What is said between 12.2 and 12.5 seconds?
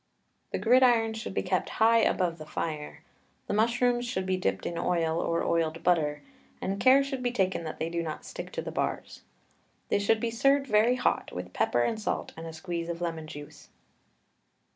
and